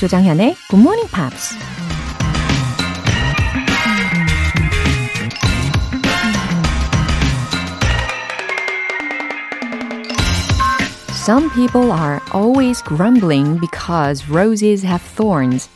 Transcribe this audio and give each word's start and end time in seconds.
조장현의 0.00 0.56
Good 0.70 0.80
Morning 0.80 1.10
Pops. 1.12 1.54
Some 11.12 11.50
people 11.50 11.92
are 11.92 12.22
always 12.32 12.80
grumbling 12.82 13.60
because 13.60 14.26
roses 14.30 14.82
have 14.86 15.02
thorns. 15.02 15.68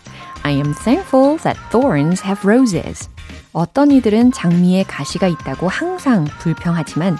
I 0.42 0.52
am 0.52 0.72
thankful 0.72 1.36
that 1.42 1.58
thorns 1.70 2.24
have 2.24 2.48
roses. 2.48 3.10
어떤 3.52 3.90
이들은 3.90 4.32
장미에 4.32 4.84
가시가 4.84 5.28
있다고 5.28 5.68
항상 5.68 6.24
불평하지만 6.38 7.18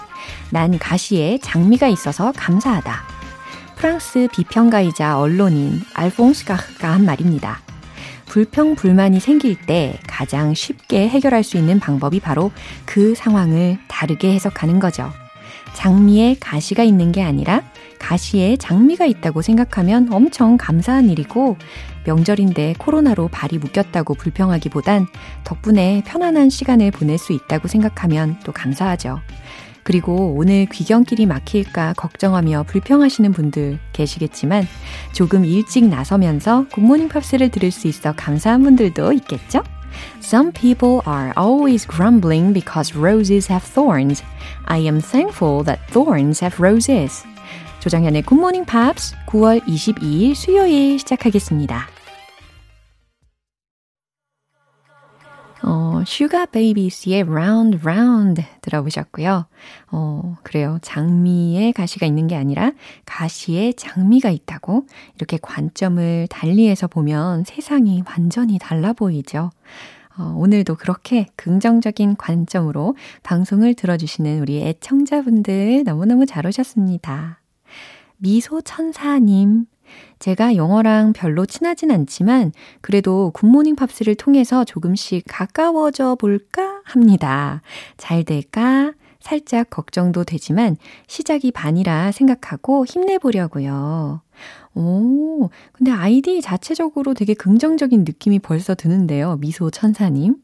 난 0.49 0.79
가시에 0.79 1.37
장미가 1.37 1.87
있어서 1.87 2.33
감사하다. 2.35 3.14
프랑스 3.85 4.27
비평가이자 4.31 5.19
언론인 5.19 5.79
알퐁스 5.93 6.45
가흐가 6.45 6.91
한 6.91 7.05
말입니다. 7.05 7.59
불평, 8.25 8.73
불만이 8.73 9.19
생길 9.19 9.55
때 9.61 9.99
가장 10.07 10.55
쉽게 10.55 11.07
해결할 11.07 11.43
수 11.43 11.55
있는 11.55 11.79
방법이 11.79 12.19
바로 12.19 12.51
그 12.87 13.13
상황을 13.13 13.77
다르게 13.87 14.33
해석하는 14.33 14.79
거죠. 14.79 15.11
장미에 15.75 16.37
가시가 16.39 16.81
있는 16.81 17.11
게 17.11 17.21
아니라 17.21 17.61
가시에 17.99 18.57
장미가 18.57 19.05
있다고 19.05 19.43
생각하면 19.43 20.11
엄청 20.11 20.57
감사한 20.57 21.07
일이고 21.11 21.55
명절인데 22.07 22.73
코로나로 22.79 23.27
발이 23.27 23.59
묶였다고 23.59 24.15
불평하기보단 24.15 25.05
덕분에 25.43 26.01
편안한 26.07 26.49
시간을 26.49 26.89
보낼 26.89 27.19
수 27.19 27.33
있다고 27.33 27.67
생각하면 27.67 28.39
또 28.43 28.51
감사하죠. 28.51 29.21
그리고 29.85 30.33
오늘 30.35 30.65
귀경길이 30.65 31.27
막힐까 31.27 31.93
걱정하며 31.93 32.63
불평하시는 32.63 33.31
분들 33.31 33.77
계시겠지만 33.93 34.67
조금 35.13 35.45
일찍 35.45 35.85
나서면서 35.85 36.65
굿모닝 36.73 37.07
팝스를 37.07 37.49
들을 37.49 37.69
수 37.69 37.87
있어 37.87 38.11
감사한 38.13 38.63
분들도 38.63 39.13
있겠죠? 39.13 39.61
Some 40.23 40.51
people 40.53 41.01
are 41.07 41.33
always 41.37 41.87
grumbling 41.87 42.51
because 42.51 42.97
roses 42.97 43.51
have 43.51 43.63
thorns. 43.63 44.23
I 44.65 44.79
am 44.81 44.99
thankful 44.99 45.63
that 45.63 45.79
thorns 45.93 46.43
have 46.43 46.57
roses. 46.59 47.23
조정현의 47.79 48.23
굿모닝 48.23 48.65
팝스 48.65 49.15
9월 49.27 49.63
22일 49.67 50.33
수요일 50.33 50.97
시작하겠습니다. 50.97 51.94
어, 55.67 56.03
Sugababes의 56.05 57.23
Round 57.23 57.79
Round 57.83 58.45
들어보셨고요. 58.61 59.47
어, 59.91 60.37
그래요. 60.43 60.77
장미에 60.83 61.71
가시가 61.71 62.05
있는 62.05 62.27
게 62.27 62.35
아니라 62.35 62.71
가시에 63.05 63.73
장미가 63.73 64.29
있다고 64.29 64.85
이렇게 65.15 65.39
관점을 65.41 66.27
달리해서 66.29 66.87
보면 66.87 67.45
세상이 67.45 68.03
완전히 68.07 68.59
달라 68.59 68.93
보이죠. 68.93 69.49
어, 70.17 70.35
오늘도 70.37 70.75
그렇게 70.75 71.25
긍정적인 71.35 72.15
관점으로 72.17 72.95
방송을 73.23 73.73
들어주시는 73.73 74.41
우리 74.41 74.61
애청자분들 74.61 75.83
너무너무 75.83 76.27
잘 76.27 76.45
오셨습니다. 76.45 77.41
미소천사님, 78.17 79.65
제가 80.19 80.55
영어랑 80.55 81.13
별로 81.13 81.45
친하진 81.45 81.91
않지만 81.91 82.51
그래도 82.81 83.31
굿모닝 83.33 83.75
팝스를 83.75 84.15
통해서 84.15 84.63
조금씩 84.63 85.25
가까워져 85.27 86.15
볼까 86.15 86.81
합니다. 86.83 87.61
잘 87.97 88.23
될까? 88.23 88.93
살짝 89.19 89.71
걱정도 89.71 90.23
되지만 90.23 90.77
시작이 91.07 91.51
반이라 91.51 92.11
생각하고 92.11 92.85
힘내보려고요. 92.85 94.21
오, 94.75 95.49
근데 95.71 95.91
아이디 95.91 96.41
자체적으로 96.41 97.15
되게 97.15 97.33
긍정적인 97.33 98.03
느낌이 98.03 98.39
벌써 98.39 98.75
드는데요. 98.75 99.37
미소 99.37 99.71
천사님. 99.71 100.35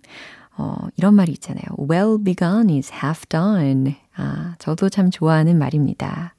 어, 0.58 0.76
이런 0.96 1.14
말이 1.16 1.32
있잖아요. 1.34 1.64
Well 1.78 2.18
begun 2.24 2.70
is 2.70 2.92
half 2.92 3.26
done. 3.28 3.96
아, 4.16 4.56
저도 4.60 4.90
참 4.90 5.10
좋아하는 5.12 5.58
말입니다. 5.58 6.34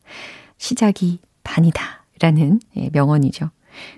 시작이 0.58 1.20
반이다. 1.44 2.01
라는 2.22 2.60
예, 2.76 2.88
명언이죠. 2.92 3.50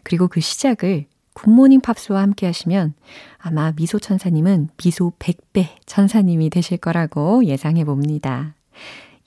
그리고 0.03 0.29
그 0.29 0.41
시작을 0.41 1.05
굿모닝 1.35 1.81
팝스와 1.81 2.23
함께 2.23 2.47
하시면 2.47 2.95
아마 3.39 3.73
미소 3.73 3.99
천사님은 3.99 4.71
미소 4.79 5.13
100배 5.19 5.67
천사님이 5.85 6.49
되실 6.49 6.79
거라고 6.79 7.45
예상해 7.45 7.85
봅니다. 7.85 8.55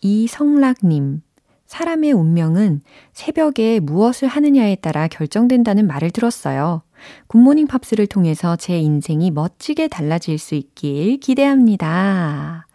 이성락님, 0.02 1.22
사람의 1.68 2.14
운명은 2.14 2.82
새벽에 3.14 3.80
무엇을 3.80 4.28
하느냐에 4.28 4.76
따라 4.76 5.08
결정된다는 5.08 5.86
말을 5.86 6.10
들었어요. 6.10 6.82
굿모닝 7.28 7.68
팝스를 7.68 8.08
통해서 8.08 8.56
제 8.56 8.80
인생이 8.80 9.30
멋지게 9.30 9.90
달라질 9.90 10.40
수 10.40 10.56
있길 10.56 11.20
기대합니다. 11.20 12.66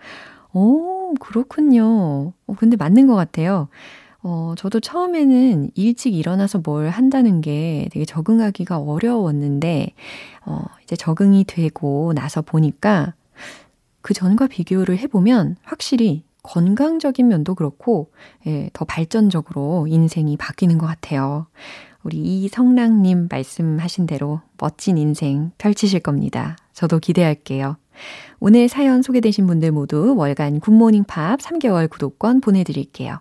오, 0.53 1.15
그렇군요. 1.15 2.33
어, 2.47 2.55
근데 2.57 2.77
맞는 2.77 3.09
것 3.09 3.17
같아요. 3.17 3.69
어, 4.23 4.55
저도 4.57 4.81
처음에는 4.81 5.71
일찍 5.75 6.15
일어나서 6.15 6.61
뭘 6.65 6.89
한다는 6.91 7.41
게 7.41 7.89
되게 7.93 8.05
적응하기가 8.05 8.79
어려웠는데, 8.79 9.93
어, 10.47 10.65
이제 10.83 10.95
적응이 10.95 11.45
되고 11.45 12.13
나서 12.15 12.41
보니까 12.43 13.15
그 14.01 14.15
전과 14.15 14.47
비교를 14.47 14.99
해보면 14.99 15.57
확실히 15.63 16.25
건강적인 16.43 17.27
면도 17.27 17.55
그렇고, 17.55 18.13
예, 18.47 18.71
더 18.73 18.85
발전적으로 18.85 19.87
인생이 19.89 20.37
바뀌는 20.37 20.79
것 20.79 20.87
같아요. 20.87 21.47
우리 22.05 22.19
이성랑님 22.19 23.29
말씀하신 23.31 24.07
대로 24.07 24.41
멋진 24.59 24.99
인생 24.99 25.53
펼치실 25.59 26.01
겁니다. 26.01 26.57
저도 26.73 26.99
기대할게요. 26.99 27.77
오늘 28.41 28.69
사연 28.69 29.03
소개되신 29.03 29.47
분들 29.47 29.71
모두 29.71 30.15
월간 30.17 30.61
굿모닝 30.61 31.05
팝 31.05 31.39
3개월 31.39 31.89
구독권 31.89 32.41
보내드릴게요. 32.41 33.21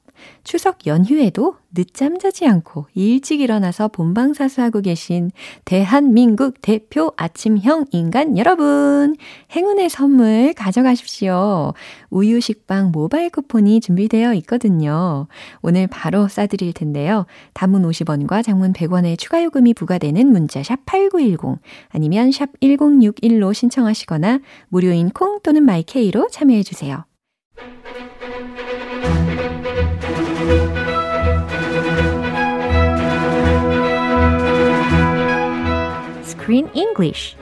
추석 0.43 0.87
연휴에도 0.87 1.55
늦잠 1.73 2.19
자지 2.19 2.45
않고 2.47 2.87
일찍 2.93 3.39
일어나서 3.39 3.87
본방사수하고 3.87 4.81
계신 4.81 5.31
대한민국 5.63 6.61
대표 6.61 7.13
아침형 7.15 7.85
인간 7.91 8.37
여러분! 8.37 9.15
행운의 9.55 9.89
선물 9.89 10.53
가져가십시오. 10.53 11.73
우유 12.09 12.39
식빵 12.41 12.91
모바일 12.91 13.29
쿠폰이 13.29 13.79
준비되어 13.79 14.33
있거든요. 14.35 15.27
오늘 15.61 15.87
바로 15.87 16.27
싸드릴 16.27 16.73
텐데요. 16.73 17.25
단문 17.53 17.83
50원과 17.83 18.43
장문 18.43 18.73
100원의 18.73 19.17
추가 19.17 19.43
요금이 19.43 19.73
부과되는 19.73 20.27
문자 20.27 20.61
샵 20.63 20.85
8910 20.85 21.59
아니면 21.89 22.31
샵 22.31 22.49
1061로 22.59 23.53
신청하시거나 23.53 24.39
무료인 24.67 25.09
콩 25.09 25.39
또는 25.41 25.63
마이케이로 25.63 26.27
참여해 26.29 26.63
주세요. 26.63 27.05
Screen 36.50 36.68
English. 36.74 37.36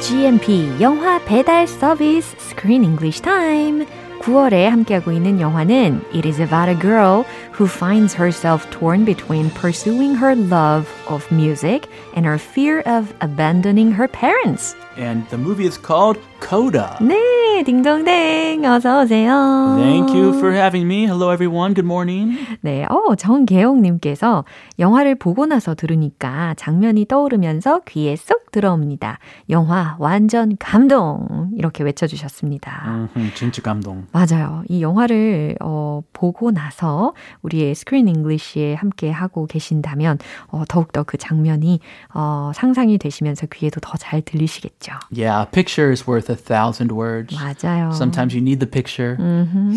GMP 0.00 0.80
영화 0.80 1.18
배달 1.24 1.66
서비스 1.66 2.36
Screen 2.36 2.84
English 2.84 3.20
Time. 3.20 3.84
9월에 4.20 4.64
함께하고 4.64 5.12
있는 5.12 5.40
영화는 5.40 6.02
It 6.12 6.26
is 6.26 6.40
about 6.40 6.68
a 6.68 6.74
girl 6.74 7.24
who 7.52 7.66
finds 7.68 8.12
herself 8.12 8.68
torn 8.70 9.04
between 9.04 9.50
pursuing 9.50 10.16
her 10.16 10.34
love 10.34 10.88
of 11.06 11.24
music 11.30 11.88
and 12.14 12.26
her 12.26 12.38
fear 12.38 12.80
of 12.86 13.14
abandoning 13.20 13.92
her 13.92 14.08
parents. 14.08 14.74
And 14.96 15.28
the 15.28 15.38
movie 15.38 15.66
is 15.66 15.78
called 15.78 16.18
Coda. 16.41 16.97
네, 17.01 17.63
딩동댕 17.63 18.65
어서 18.65 19.01
오세요. 19.03 19.75
Thank 19.77 20.17
you 20.19 20.29
for 20.37 20.51
having 20.53 20.85
me. 20.85 21.05
Hello 21.05 21.31
everyone. 21.31 21.73
Good 21.73 21.85
morning. 21.85 22.37
네, 22.61 22.85
어, 22.89 23.15
정계홍님께서 23.15 24.43
영화를 24.79 25.15
보고 25.15 25.45
나서 25.45 25.75
들으니까 25.75 26.55
장면이 26.57 27.05
떠오르면서 27.05 27.81
귀에 27.87 28.15
쏙 28.15 28.51
들어옵니다. 28.51 29.19
영화 29.49 29.95
완전 29.99 30.57
감동! 30.59 31.51
이렇게 31.55 31.83
외쳐 31.83 32.07
주셨습니다. 32.07 32.83
음흠, 33.15 33.33
진짜 33.35 33.61
감동. 33.61 34.07
맞아요. 34.11 34.63
이 34.67 34.81
영화를 34.81 35.55
어, 35.61 36.01
보고 36.11 36.51
나서 36.51 37.13
우리의 37.43 37.75
Screen 37.75 38.07
English에 38.07 38.73
함께 38.73 39.09
하고 39.11 39.45
계신다면 39.45 40.17
어, 40.47 40.63
더욱 40.67 40.91
더 40.91 41.03
그 41.03 41.17
장면이 41.17 41.79
어, 42.13 42.51
상상이 42.55 42.97
되시면서 42.97 43.47
귀에도 43.51 43.79
더 43.79 43.97
잘 43.97 44.21
들리시겠죠. 44.21 44.93
Yeah, 45.15 45.49
picture 45.51 45.91
is 45.91 46.07
worth 46.09 46.30
a 46.31 46.35
thousand 46.35 46.91
words. 46.91 47.35
맞아요. 47.35 47.91
Sometimes 47.93 48.33
you 48.33 48.41
need 48.41 48.59
the 48.59 48.69
picture 48.69 49.17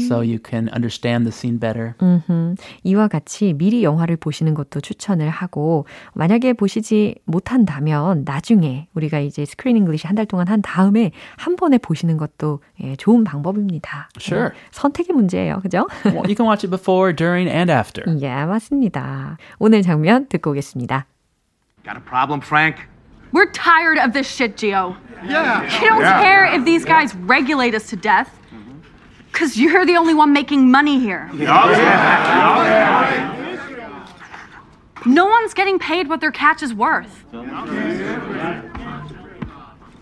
so 0.09 0.21
you 0.23 0.39
can 0.39 0.69
understand 0.75 1.27
the 1.27 1.33
scene 1.33 1.59
better. 1.59 1.95
음흠. 2.01 2.55
이와 2.85 3.09
같이 3.09 3.53
미리 3.53 3.83
영화를 3.85 4.17
보시는 4.17 4.55
것도 4.55 4.81
추천을 4.81 5.29
하고 5.29 5.87
만약에 6.15 6.53
보시지 6.55 7.17
못한다면 7.25 8.23
나중에 8.25 8.89
우리가 8.95 9.21
이제 9.21 9.45
스크린 9.45 9.77
잉글리시 9.77 10.07
한 10.07 10.15
달 10.15 10.27
동안 10.27 10.47
한 10.47 10.63
다음에 10.63 11.11
한 11.37 11.57
번에 11.57 11.77
보시는 11.79 12.17
것도 12.17 12.61
예, 12.83 12.95
좋은 12.95 13.25
방법입니다. 13.25 14.09
Sure. 14.21 14.51
네, 14.51 14.55
선택의 14.71 15.13
문제예요. 15.15 15.59
그죠? 15.61 15.89
Well, 16.07 16.23
you 16.29 16.37
can 16.37 16.47
watch 16.47 16.65
it 16.65 16.71
before, 16.71 17.13
during, 17.13 17.51
and 17.51 17.69
after. 17.73 18.05
예, 18.23 18.45
맞습니다. 18.45 19.37
오늘 19.59 19.83
장면 19.83 20.29
듣고 20.29 20.51
오겠습니다. 20.53 21.07
Got 21.85 21.97
a 21.99 22.03
problem, 22.05 22.41
Frank? 22.41 22.87
We're 23.35 23.51
tired 23.51 23.99
of 23.99 24.13
this 24.13 24.31
shit, 24.31 24.57
Gio. 24.57 24.97
Yeah. 25.25 25.65
You 25.81 25.89
don't 25.89 26.03
care 26.23 26.45
if 26.45 26.65
these 26.65 26.85
guys 26.85 27.13
regulate 27.17 27.75
us 27.75 27.89
to 27.89 27.97
death. 27.97 28.31
Because 29.33 29.57
you're 29.57 29.85
the 29.85 29.97
only 29.97 30.15
one 30.15 30.33
making 30.33 30.71
money 30.71 31.01
here. 31.01 31.29
No 35.05 35.27
one's 35.27 35.53
getting 35.53 35.81
paid 35.81 36.09
what 36.09 36.21
their 36.21 36.31
catch 36.31 36.63
is 36.63 36.73
worth. 36.73 37.25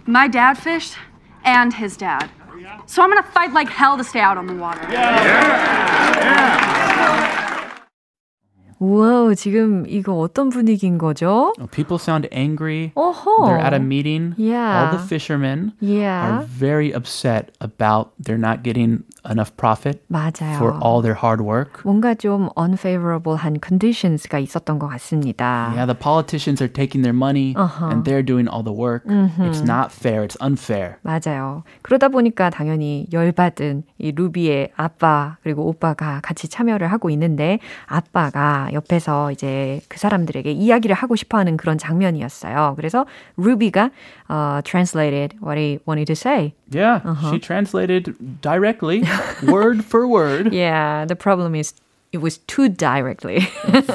My 0.04 0.28
dad 0.28 0.58
fished, 0.58 0.98
and 1.42 1.72
his 1.72 1.96
dad. 1.96 2.28
So 2.84 3.02
I'm 3.02 3.08
gonna 3.08 3.22
fight 3.22 3.54
like 3.54 3.70
hell 3.70 3.96
to 3.96 4.04
stay 4.04 4.20
out 4.20 4.36
on 4.36 4.46
the 4.46 4.54
water. 4.54 4.82
우 6.78 6.81
와, 8.86 9.32
지금 9.36 9.84
이거 9.86 10.18
어떤 10.18 10.48
분위기인 10.48 10.98
거죠? 10.98 11.52
People 11.70 12.00
sound 12.02 12.28
angry. 12.34 12.90
어허. 12.96 13.46
They're 13.46 13.60
at 13.62 13.72
a 13.74 13.78
meeting. 13.78 14.34
Yeah. 14.36 14.58
All 14.74 14.90
the 14.98 15.06
fishermen 15.06 15.70
Yeah. 15.80 16.42
are 16.42 16.42
very 16.44 16.90
upset 16.92 17.52
about 17.60 18.10
they're 18.18 18.42
not 18.42 18.64
getting 18.64 19.04
enough 19.30 19.54
profit 19.56 20.02
맞아요. 20.10 20.58
for 20.58 20.74
all 20.82 21.00
their 21.00 21.14
hard 21.14 21.40
work. 21.40 21.78
뭔가 21.84 22.14
좀 22.14 22.48
unfavorable한 22.58 23.58
conditions가 23.62 24.40
있었던 24.40 24.80
것 24.80 24.88
같습니다. 24.98 25.70
Yeah, 25.76 25.86
the 25.86 25.94
politicians 25.94 26.60
are 26.60 26.66
taking 26.72 27.02
their 27.06 27.14
money 27.14 27.54
Uh-huh. 27.54 27.86
and 27.86 28.02
they're 28.02 28.26
doing 28.26 28.48
all 28.50 28.64
the 28.66 28.74
work. 28.74 29.06
It's 29.06 29.62
not 29.62 29.92
fair. 29.94 30.26
It's 30.26 30.34
unfair. 30.42 30.96
맞아요. 31.06 31.62
그러다 31.82 32.08
보니까 32.08 32.50
당연히 32.50 33.06
열받은 33.12 33.84
이 33.98 34.10
루비의 34.10 34.72
아빠 34.74 35.36
그리고 35.44 35.68
오빠가 35.68 36.18
같이 36.20 36.48
참여를 36.48 36.90
하고 36.90 37.08
있는데 37.10 37.60
아빠가 37.86 38.70
옆에서 38.74 39.30
이제 39.32 39.80
그 39.88 39.98
사람들에게 39.98 40.50
이야기를 40.50 40.94
하고 40.94 41.16
싶어 41.16 41.38
하는 41.38 41.56
그런 41.56 41.78
장면이었어요. 41.78 42.74
그래서 42.76 43.06
루비가 43.36 43.90
uh, 44.30 44.62
translated 44.64 45.36
what 45.42 45.58
he 45.58 45.78
wanted 45.86 46.06
to 46.06 46.14
say. 46.14 46.54
Yeah, 46.70 47.00
she 47.30 47.38
translated 47.38 48.14
directly, 48.40 49.02
word 49.46 49.84
for 49.84 50.06
word. 50.06 50.52
Yeah, 50.52 51.04
the 51.06 51.16
problem 51.16 51.54
is 51.54 51.74
it 52.12 52.20
was 52.20 52.38
too 52.46 52.68
directly. 52.68 53.40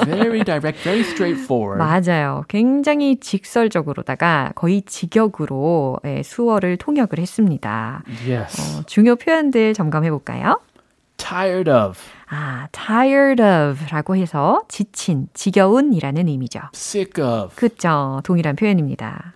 Very 0.04 0.42
direct, 0.42 0.78
very 0.82 1.02
straightforward. 1.02 1.78
맞아요. 1.78 2.44
굉장히 2.48 3.16
직설적으로다가 3.20 4.52
거의 4.56 4.82
직역으로 4.82 6.00
예, 6.04 6.22
수어를 6.24 6.76
통역을 6.78 7.18
했습니다. 7.20 8.02
Yes. 8.28 8.78
어, 8.78 8.82
중요 8.86 9.14
표현들 9.14 9.72
점검해 9.74 10.10
볼까요? 10.10 10.60
Tired 11.18 11.68
of, 11.68 11.98
아, 12.30 12.68
tired 12.72 13.42
of 13.42 13.84
라고 13.90 14.16
해서 14.16 14.62
지친, 14.68 15.28
지겨운이라는 15.34 16.26
의미죠. 16.28 16.60
sick 16.74 17.22
of. 17.22 17.54
그쵸. 17.56 18.20
동일한 18.24 18.56
표현입니다. 18.56 19.34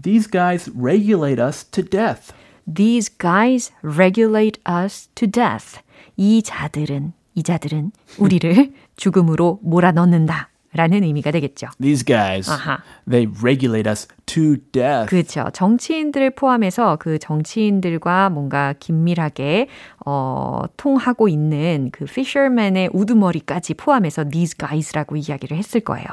These 0.00 0.30
guys 0.30 0.70
regulate 0.78 1.42
us 1.42 1.64
to 1.70 1.82
death. 1.82 2.32
These 2.72 3.16
guys 3.18 3.72
regulate 3.82 4.60
us 4.68 5.08
to 5.14 5.26
death. 5.28 5.80
이 6.16 6.42
자들은, 6.42 7.12
이 7.34 7.42
자들은 7.42 7.92
우리를 8.18 8.72
죽음으로 8.96 9.60
몰아넣는다. 9.62 10.50
라는 10.76 11.02
의미가 11.02 11.30
되겠죠. 11.32 11.68
These 11.80 12.04
guys, 12.04 12.50
아하. 12.50 12.78
they 13.08 13.30
regulate 13.42 13.90
us 13.90 14.06
to 14.26 14.56
death. 14.72 15.06
그렇죠. 15.08 15.50
정치인들을 15.52 16.30
포함해서 16.30 16.96
그 16.96 17.18
정치인들과 17.18 18.30
뭔가 18.30 18.74
긴밀하게 18.78 19.68
어, 20.04 20.62
통하고 20.76 21.28
있는 21.28 21.90
그 21.92 22.04
fisherman의 22.04 22.90
우두머리까지 22.92 23.74
포함해서 23.74 24.28
these 24.28 24.56
guys라고 24.56 25.16
이야기를 25.16 25.56
했을 25.56 25.80
거예요. 25.80 26.06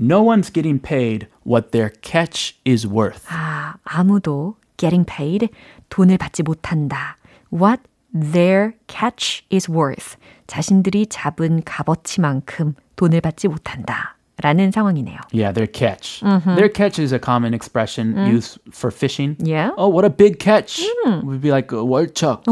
No 0.00 0.22
one's 0.22 0.52
getting 0.52 0.80
paid 0.80 1.26
what 1.44 1.72
their 1.72 1.92
catch 2.02 2.56
is 2.66 2.86
worth. 2.86 3.24
아, 3.28 3.74
아무도 3.82 4.54
getting 4.76 5.04
paid 5.04 5.48
돈을 5.88 6.18
받지 6.18 6.42
못한다. 6.42 7.16
What 7.52 7.82
their 8.14 8.72
catch 8.86 9.44
is 9.52 9.70
worth. 9.70 10.16
자신들이 10.46 11.06
잡은 11.08 11.62
값어치만큼 11.64 12.74
돈을 12.97 13.21
받지 13.21 13.47
못한다. 13.47 14.15
라는 14.41 14.71
상황이네요. 14.71 15.19
Yeah, 15.31 15.53
their 15.53 15.67
catch. 15.67 16.21
Their 16.55 16.67
catch 16.67 16.99
is 16.99 17.13
a 17.13 17.19
common 17.19 17.53
expression 17.53 18.17
used 18.27 18.59
for 18.73 18.91
fishing. 18.91 19.37
Yeah. 19.39 19.71
Oh, 19.77 19.87
what 19.87 20.03
a 20.03 20.09
big 20.09 20.39
catch! 20.39 20.81
Would 21.05 21.39
be 21.39 21.51
like 21.51 21.71
a 21.71 21.83
월척. 21.85 22.43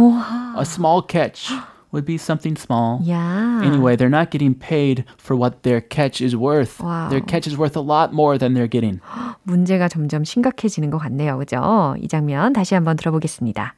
A 0.56 0.64
small 0.64 1.02
catch 1.02 1.52
would 1.92 2.06
be 2.06 2.18
something 2.18 2.56
small. 2.56 3.02
야. 3.10 3.60
Anyway, 3.66 3.98
they're 3.98 4.14
not 4.14 4.30
getting 4.30 4.54
paid 4.54 5.04
for 5.18 5.36
what 5.36 5.64
their 5.64 5.82
catch 5.82 6.22
is 6.22 6.36
worth. 6.38 6.80
Wow. 6.80 7.10
Their 7.10 7.20
catch 7.20 7.48
is 7.48 7.58
worth 7.58 7.76
a 7.76 7.82
lot 7.82 8.14
more 8.14 8.38
than 8.38 8.54
they're 8.54 8.70
getting. 8.70 9.02
문제가 9.44 9.90
점점 9.90 10.24
심각해지는 10.24 10.92
것 10.92 11.00
같네요. 11.00 11.38
그죠? 11.40 11.96
이 12.00 12.08
장면 12.08 12.54
다시 12.54 12.76
한번 12.76 12.96
들어보겠습니다. 12.96 13.74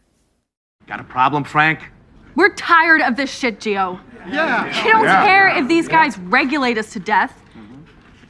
Got 0.88 1.00
a 1.00 1.08
problem, 1.08 1.46
Frank? 1.46 1.90
We're 2.39 2.55
tired 2.55 3.03
of 3.03 3.17
this 3.17 3.37
shit, 3.37 3.59
Geo. 3.59 3.99
Yeah. 4.29 4.67
You 4.85 4.93
don't 4.93 5.07
care 5.07 5.49
if 5.49 5.67
these 5.67 5.89
guys 5.89 6.17
regulate 6.19 6.79
us 6.79 6.93
to 6.93 7.01
death. 7.01 7.43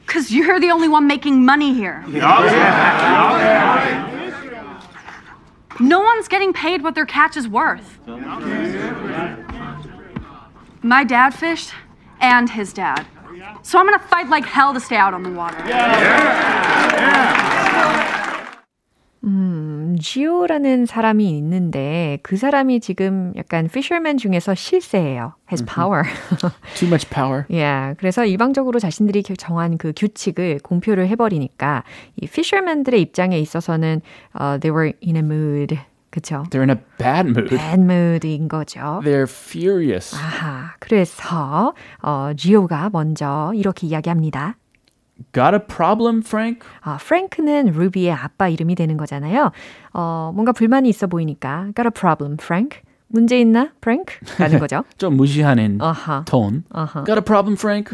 Because 0.01 0.31
you're 0.31 0.59
the 0.59 0.71
only 0.71 0.87
one 0.87 1.05
making 1.05 1.45
money 1.45 1.75
here. 1.75 2.03
No 5.79 5.99
one's 5.99 6.27
getting 6.27 6.53
paid 6.53 6.81
what 6.81 6.95
their 6.95 7.05
catch 7.05 7.37
is 7.37 7.47
worth. 7.47 7.99
My 10.81 11.03
dad 11.03 11.29
fished, 11.29 11.71
and 12.19 12.49
his 12.49 12.73
dad. 12.73 13.05
So 13.61 13.77
I'm 13.77 13.85
gonna 13.85 13.99
fight 13.99 14.27
like 14.27 14.43
hell 14.43 14.73
to 14.73 14.79
stay 14.79 14.95
out 14.95 15.13
on 15.13 15.21
the 15.21 15.29
water. 15.29 15.61
Hmm. 19.21 19.68
지오라는 19.97 20.85
사람이 20.85 21.29
있는데 21.37 22.19
그 22.23 22.37
사람이 22.37 22.79
지금 22.79 23.33
약간 23.35 23.65
fisherman 23.65 24.17
중에서 24.17 24.53
실세예요. 24.53 25.33
has 25.51 25.63
power. 25.65 26.03
Too 26.75 26.87
much 26.87 27.09
power. 27.09 27.45
예, 27.51 27.95
그래서 27.97 28.25
일방적으로 28.25 28.79
자신들이 28.79 29.23
정한 29.23 29.77
그 29.77 29.93
규칙을 29.95 30.59
공표를 30.63 31.07
해버리니까 31.07 31.83
이 32.17 32.25
fisherman들의 32.25 33.01
입장에 33.01 33.39
있어서는 33.39 34.01
uh, 34.39 34.59
they 34.59 34.71
were 34.71 34.93
in 35.03 35.15
a 35.15 35.21
mood. 35.21 35.79
그쵸? 36.11 36.43
They're 36.49 36.61
in 36.61 36.71
a 36.71 36.77
bad 36.97 37.29
mood. 37.29 37.49
bad 37.49 37.79
mood인 37.81 38.47
거죠. 38.47 39.01
They're 39.03 39.29
furious. 39.29 40.15
아하, 40.15 40.73
그래서 40.79 41.73
어, 42.01 42.31
지오가 42.35 42.89
먼저 42.91 43.51
이렇게 43.55 43.87
이야기합니다. 43.87 44.55
Got 45.33 45.53
a 45.53 45.59
problem, 45.59 46.21
Frank? 46.25 46.67
아, 46.81 46.97
프랭크는 46.97 47.71
루비의 47.73 48.11
아빠 48.11 48.47
이름이 48.47 48.75
되는 48.75 48.97
거잖아요. 48.97 49.51
어, 49.93 50.31
뭔가 50.33 50.51
불만이 50.51 50.89
있어 50.89 51.07
보이니까 51.07 51.71
got 51.75 51.85
a 51.85 51.91
problem, 51.91 52.37
Frank? 52.39 52.81
문제 53.07 53.39
있나, 53.39 53.71
Frank? 53.81 54.17
라는 54.37 54.59
거죠. 54.59 54.83
좀 54.97 55.17
무시하는 55.17 55.79
아하. 55.81 56.23
tone. 56.25 56.63
아하. 56.71 57.03
Got 57.05 57.17
a 57.17 57.23
problem, 57.23 57.55
Frank? 57.57 57.91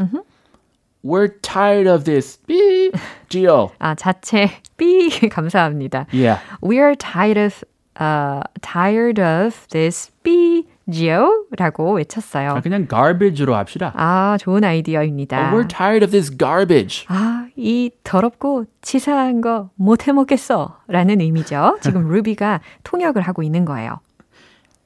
We're 1.04 1.30
tired 1.42 1.88
of 1.88 2.04
this. 2.04 2.40
Beep. 2.48 2.96
Geo. 3.30 3.72
아, 3.80 3.96
자체 3.96 4.50
B 4.78 5.10
감사합니다. 5.30 6.08
Yeah. 6.12 6.40
We 6.62 6.80
are 6.80 6.96
tired 6.96 7.38
of 7.38 7.64
uh, 8.00 8.42
tired 8.62 9.20
of 9.20 9.68
this 9.70 10.12
B 10.24 10.66
Geo?라고 10.90 11.94
외쳤어요. 11.94 12.52
아, 12.52 12.62
그냥 12.62 12.88
garbage로 12.88 13.56
합시다. 13.56 13.92
아, 13.96 14.38
좋은 14.40 14.64
아이디어입니다. 14.64 15.52
Oh, 15.52 15.58
we're 15.58 15.68
tired 15.68 16.04
of 16.04 16.12
this 16.12 16.30
garbage. 16.36 17.06
아, 17.08 17.48
이 17.56 17.90
더럽고 18.04 18.66
치사한 18.82 19.42
거 19.42 19.70
못 19.76 20.08
해먹겠어. 20.08 20.78
라는 20.88 21.22
의미죠. 21.22 21.78
지금 21.82 22.08
루비가 22.08 22.62
통역을 22.84 23.22
하고 23.22 23.42
있는 23.44 23.66
거예요. 23.66 24.00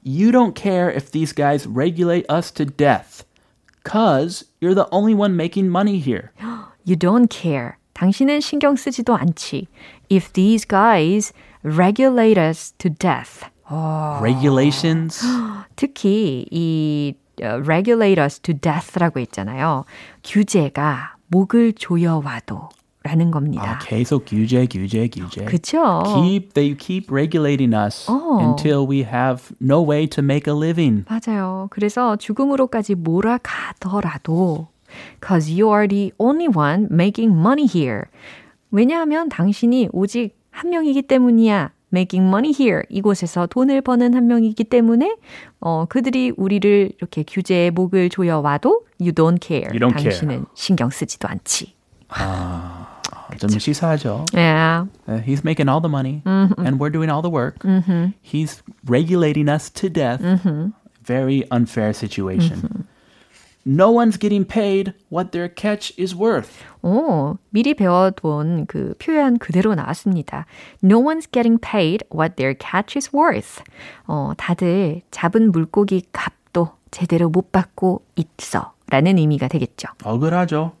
You 0.04 0.30
don't 0.32 0.54
care 0.58 0.88
if 0.90 1.10
these 1.10 1.34
guys 1.34 1.68
regulate 1.68 2.24
us 2.32 2.50
to 2.52 2.64
death. 2.64 3.24
Cause 3.84 4.44
you're 4.60 4.74
the 4.74 4.88
only 4.90 5.14
one 5.14 5.34
making 5.34 5.68
money 5.68 5.98
here. 5.98 6.30
You 6.86 6.96
don't 6.96 7.28
care. 7.28 7.74
당신은 7.94 8.40
신경 8.40 8.76
쓰지도 8.76 9.14
않지. 9.16 9.66
If 10.10 10.32
these 10.32 10.66
guys 10.66 11.32
regulate 11.62 12.40
us 12.40 12.72
to 12.78 12.88
death. 12.90 13.44
Regulations. 14.20 15.24
특히 15.76 16.46
이 16.50 17.14
어, 17.42 17.62
regulate 17.64 18.22
us 18.22 18.40
to 18.40 18.54
death라고 18.54 19.20
했잖아요. 19.20 19.84
규제가 20.24 21.16
목을 21.28 21.72
조여와도 21.74 22.68
라는 23.02 23.30
겁니다. 23.30 23.62
아, 23.64 23.78
계속 23.78 24.26
규제, 24.26 24.66
규제, 24.66 25.08
규제. 25.08 25.44
그쵸? 25.46 26.02
Keep 26.04 26.52
they 26.52 26.76
keep 26.76 27.10
regulating 27.10 27.74
us 27.74 28.10
어. 28.10 28.38
until 28.42 28.86
we 28.86 28.98
have 29.02 29.54
no 29.62 29.82
way 29.82 30.06
to 30.06 30.22
make 30.22 30.52
a 30.52 30.56
living. 30.56 31.04
맞아요. 31.08 31.68
그래서 31.70 32.16
죽음으로까지 32.16 32.96
몰아가더라도 32.96 34.68
cause 35.26 35.50
you 35.50 35.72
are 35.72 35.88
the 35.88 36.12
only 36.18 36.48
one 36.54 36.88
making 36.90 37.34
money 37.34 37.66
here. 37.66 38.04
왜냐하면 38.70 39.30
당신이 39.30 39.88
오직 39.92 40.36
한 40.50 40.68
명이기 40.68 41.02
때문이야. 41.02 41.70
Making 41.92 42.26
money 42.26 42.52
here. 42.58 42.82
이곳에서 42.88 43.46
돈을 43.46 43.80
버는 43.82 44.14
한 44.14 44.26
명이기 44.26 44.64
때문에 44.64 45.16
어, 45.60 45.86
그들이 45.88 46.32
우리를 46.36 46.92
이렇게 46.98 47.22
규제의 47.26 47.70
목을 47.70 48.08
조여와도 48.10 48.86
you 49.00 49.12
don't 49.12 49.40
care. 49.42 49.68
You 49.70 49.78
don't 49.80 49.96
care. 49.98 50.10
당신은 50.10 50.46
신경 50.54 50.90
쓰지도 50.90 51.28
않지. 51.28 51.74
좀 53.38 53.58
시사하죠. 53.58 54.26
Yeah. 54.34 54.86
Uh, 55.08 55.18
he's 55.22 55.44
making 55.44 55.68
all 55.68 55.80
the 55.80 55.88
money 55.88 56.22
and 56.26 56.78
we're 56.80 56.90
doing 56.90 57.08
all 57.10 57.22
the 57.22 57.30
work. 57.30 57.62
He's 58.20 58.62
regulating 58.86 59.48
us 59.48 59.70
to 59.70 59.88
death. 59.88 60.20
Very 61.04 61.44
unfair 61.50 61.92
situation. 61.92 62.86
No 63.66 63.90
one's 63.90 64.16
getting 64.18 64.46
paid 64.46 64.94
what 65.10 65.32
their 65.32 65.48
catch 65.54 65.92
is 66.00 66.14
worth. 66.16 66.48
오, 66.82 67.36
미리 67.50 67.74
배워둔 67.74 68.66
그 68.66 68.94
표현 68.98 69.38
그대로 69.38 69.74
나왔습니다. 69.74 70.46
No 70.82 70.98
one's 71.02 71.30
getting 71.30 71.60
paid 71.60 72.04
what 72.10 72.36
their 72.36 72.56
catch 72.58 72.96
is 72.96 73.10
worth. 73.14 73.62
어, 74.06 74.32
다들 74.36 75.02
잡은 75.10 75.52
물고기 75.52 76.02
값도 76.12 76.70
제대로 76.90 77.28
못 77.28 77.52
받고 77.52 78.02
있어. 78.16 78.72
라는 78.88 79.18
의미가 79.18 79.48
되겠죠. 79.48 79.88
억울하죠. 80.04 80.72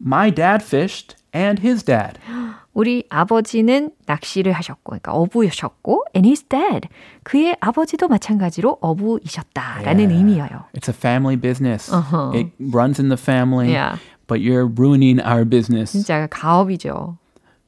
My 0.00 0.30
dad 0.32 0.62
fished 0.64 1.16
and 1.34 1.60
his 1.66 1.84
dad. 1.84 2.18
우리 2.73 3.05
아버지는 3.09 3.91
낚시를 4.05 4.51
하셨고, 4.53 4.91
그러니까 4.91 5.13
어부셨고, 5.13 6.05
and 6.15 6.27
his 6.27 6.43
dad. 6.43 6.87
그의 7.23 7.55
아버지도 7.59 8.07
마찬가지로 8.07 8.77
어부이셨다라는 8.81 10.09
Yeah. 10.09 10.15
의미예요. 10.17 10.65
It's 10.73 10.87
a 10.89 10.93
family 10.93 11.35
business. 11.35 11.91
Uh-huh. 11.91 12.31
It 12.33 12.51
runs 12.59 12.99
in 12.99 13.09
the 13.09 13.17
family. 13.17 13.71
Yeah. 13.71 13.97
But 14.27 14.41
you're 14.41 14.65
ruining 14.65 15.19
our 15.21 15.45
business. 15.45 15.91
진짜 15.91 16.27
가업이죠. 16.27 17.17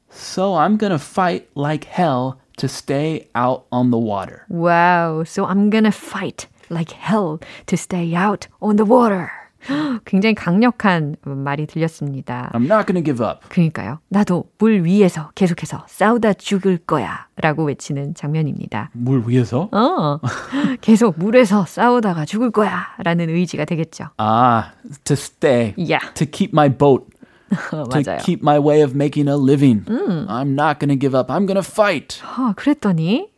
So 0.10 0.56
I'm 0.56 0.78
going 0.78 0.92
to 0.92 1.00
fight 1.00 1.48
like 1.56 1.86
hell 1.86 2.38
to 2.58 2.68
stay 2.68 3.28
out 3.36 3.66
on 3.72 3.92
the 3.92 4.00
water. 4.00 4.46
Wow, 4.50 5.24
so 5.24 5.46
I'm 5.46 5.70
gonna 5.70 5.92
fight 5.92 6.48
like 6.70 6.92
hell 6.92 7.40
to 7.68 7.78
stay 7.78 8.16
out 8.16 8.48
on 8.62 8.78
the 8.78 8.84
water. 8.86 9.30
굉장히 10.05 10.35
강력한 10.35 11.17
말이 11.23 11.67
들렸습니다. 11.67 12.51
I'm 12.55 12.71
not 12.71 12.87
to 12.93 13.03
give 13.03 13.25
up. 13.25 13.41
그러니까요. 13.49 13.99
나도 14.09 14.45
물 14.59 14.85
위에서 14.85 15.31
계속해서 15.35 15.85
싸우다 15.89 16.35
죽을 16.35 16.79
거야. 16.79 17.27
라고 17.37 17.65
외치는 17.65 18.15
장면입니다. 18.15 18.91
물 18.93 19.23
위에서? 19.27 19.69
어, 19.73 20.21
계속 20.81 21.19
물에서 21.19 21.65
싸우다가 21.67 22.25
죽을 22.25 22.51
거야. 22.51 22.89
라는 22.99 23.29
의지가 23.29 23.65
되겠죠. 23.65 24.11
Ah, 24.19 24.73
to 25.05 25.15
stay. 25.15 25.75
Yeah. 25.77 26.13
To 26.15 26.27
keep 26.27 26.53
my 26.53 26.69
boat. 26.69 27.07
to 27.53 28.19
keep 28.25 28.43
my 28.43 28.59
way 28.59 28.83
of 28.83 28.95
making 28.95 29.29
a 29.29 29.37
living. 29.37 29.85
I'm 30.29 30.55
not 30.55 30.79
to 30.91 30.97
give 30.97 31.15
up. 31.15 31.31
I'm 31.31 31.47
to 31.57 31.63
fight. 31.63 32.23
어, 32.25 32.53
그랬더니 32.57 33.29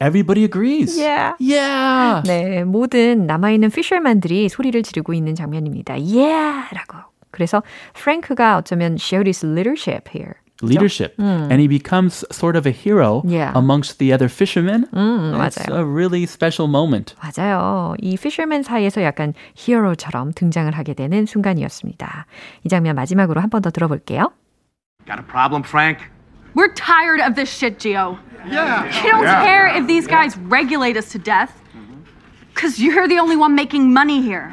Everybody 0.00 0.44
agrees. 0.44 0.98
Yeah. 0.98 1.32
Yeah. 1.40 2.22
네, 2.26 2.64
모든 2.64 3.26
남아있는 3.26 3.70
피셔맨들이 3.70 4.48
소리를 4.50 4.82
지르고 4.82 5.14
있는 5.14 5.34
장면입니다. 5.34 5.94
Yeah! 5.94 6.68
라고. 6.74 6.98
그래서 7.30 7.62
프랭크가 7.94 8.56
어쩌면 8.58 8.96
showed 8.98 9.26
his 9.26 9.44
leadership 9.44 10.08
here. 10.14 10.34
Leadership. 10.62 11.14
And 11.20 11.60
he 11.60 11.68
becomes 11.68 12.24
sort 12.32 12.56
of 12.56 12.66
a 12.66 12.72
hero 12.72 13.22
Yeah. 13.26 13.52
amongst 13.54 13.98
the 13.98 14.12
other 14.12 14.28
fishermen. 14.28 14.86
음, 14.94 15.34
It's 15.36 15.56
맞아요. 15.68 15.80
a 15.80 15.84
really 15.84 16.22
special 16.24 16.66
moment. 16.70 17.14
맞아요. 17.20 17.94
이 18.00 18.16
피셔맨 18.16 18.62
사이에서 18.62 19.02
약간 19.02 19.34
히어로처럼 19.54 20.32
등장을 20.34 20.72
하게 20.72 20.94
되는 20.94 21.26
순간이었습니다. 21.26 22.24
이 22.64 22.68
장면 22.70 22.96
마지막으로 22.96 23.40
한 23.42 23.50
번 23.50 23.60
더 23.60 23.70
들어볼게요. 23.70 24.32
Got 25.06 25.20
a 25.20 25.26
problem, 25.26 25.62
Frank? 25.62 26.00
We're 26.54 26.72
tired 26.74 27.20
of 27.20 27.34
this 27.34 27.50
shit, 27.52 27.78
Gio. 27.78 28.16
Yeah. 28.48 28.84
You 29.04 29.10
don't 29.10 29.24
care 29.24 29.66
if 29.68 29.86
these 29.86 30.06
guys 30.06 30.36
regulate 30.36 30.96
us 30.96 31.10
to 31.12 31.18
death. 31.18 31.52
Because 32.54 32.78
you're 32.80 33.06
the 33.06 33.18
only 33.18 33.36
one 33.36 33.54
making 33.54 33.92
money 33.92 34.22
here. 34.22 34.50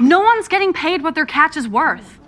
No 0.00 0.20
one's 0.20 0.48
getting 0.48 0.72
paid 0.74 1.02
what 1.02 1.14
their 1.14 1.24
catch 1.26 1.56
is 1.56 1.66
worth. 1.66 2.18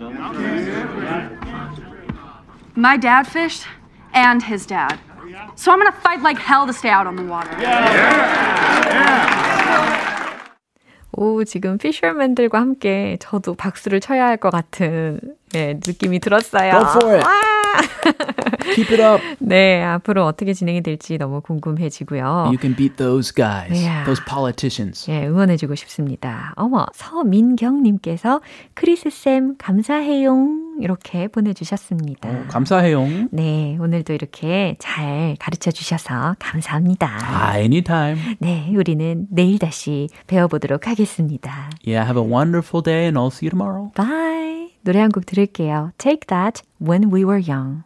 My 2.75 2.97
dad 2.97 3.27
fished, 3.27 3.65
and 4.13 4.41
his 4.41 4.65
dad. 4.65 4.99
So 5.55 5.71
I'm 5.71 5.77
gonna 5.79 5.91
fight 5.91 6.21
like 6.21 6.37
hell 6.39 6.65
to 6.65 6.73
stay 6.73 6.89
out 6.89 7.05
on 7.05 7.15
the 7.15 7.23
water. 7.23 7.51
오, 11.13 11.43
지금 11.43 11.77
피셔맨들과 11.77 12.59
함께 12.59 13.17
저도 13.19 13.53
박수를 13.53 13.99
쳐야 13.99 14.25
할 14.25 14.37
것 14.37 14.49
같은 14.49 15.19
네, 15.51 15.73
느낌이 15.75 16.19
들었어요. 16.19 16.71
Keep 18.74 18.92
it 18.92 19.02
up. 19.02 19.22
네, 19.38 19.82
앞으로 19.82 20.24
어떻게 20.26 20.52
진행이 20.52 20.82
될지 20.82 21.18
너무 21.18 21.40
궁금해지고요. 21.40 22.46
You 22.48 22.58
can 22.60 22.74
beat 22.76 22.96
those 22.96 23.32
guys, 23.32 23.72
Yeah. 23.72 24.04
those 24.04 24.22
politicians. 24.28 25.10
예, 25.10 25.26
응원해주고 25.26 25.74
싶습니다. 25.76 26.52
어머, 26.56 26.86
서민경님께서 26.92 28.40
크리스 28.74 29.10
쌤 29.10 29.56
감사해용 29.58 30.76
이렇게 30.80 31.28
보내주셨습니다. 31.28 32.28
어, 32.28 32.44
감사해요. 32.48 33.06
네, 33.30 33.78
오늘도 33.80 34.12
이렇게 34.12 34.76
잘 34.78 35.36
가르쳐 35.38 35.70
주셔서 35.70 36.34
감사합니다. 36.38 37.08
Ah, 37.22 37.60
anytime. 37.60 38.18
네, 38.40 38.72
우리는 38.76 39.26
내일 39.30 39.58
다시 39.58 40.08
배워보도록 40.26 40.86
하겠습니다. 40.86 41.70
Yeah, 41.86 42.04
have 42.06 42.18
a 42.20 42.24
wonderful 42.28 42.82
day 42.82 43.04
and 43.06 43.16
I'll 43.18 43.30
see 43.32 43.46
you 43.46 43.50
tomorrow. 43.50 43.90
Bye! 43.94 44.75
노래 44.86 45.00
한 45.00 45.10
곡 45.10 45.26
들을게요. 45.26 45.90
Take 45.98 46.28
That 46.28 46.62
When 46.80 47.12
We 47.12 47.24
Were 47.24 47.42
Young. 47.44 47.82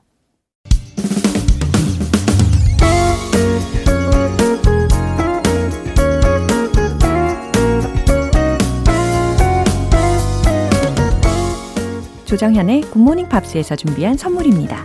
조정현의 12.26 12.82
굿모닝 12.82 13.30
팝스에서 13.30 13.76
준비한 13.76 14.18
선물입니다. 14.18 14.84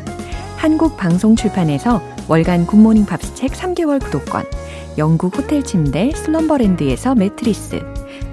한국 0.56 0.96
방송 0.96 1.36
출판에서 1.36 2.02
월간 2.30 2.66
굿모닝 2.66 3.06
팝스 3.06 3.36
책 3.36 3.52
3개월 3.52 4.02
구독권, 4.02 4.46
영국 4.98 5.38
호텔 5.38 5.64
침대 5.64 6.12
슬럼버랜드에서 6.16 7.14
매트리스, 7.14 7.82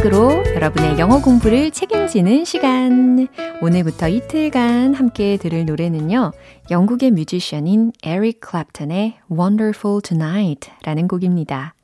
음악으로 0.00 0.44
여러분의 0.54 0.98
영어 0.98 1.20
공부를 1.20 1.70
책임지는 1.70 2.44
시간. 2.44 3.28
오늘부터 3.60 4.08
이틀간 4.08 4.94
함께 4.94 5.36
들을 5.36 5.66
노래는요. 5.66 6.32
영국의 6.70 7.10
뮤지션인 7.10 7.92
에릭 8.02 8.40
클랩턴의 8.40 9.14
Wonderful 9.30 10.00
Tonight 10.02 10.70
라는 10.84 11.06
곡입니다. 11.06 11.74